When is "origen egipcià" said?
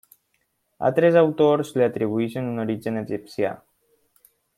2.65-3.53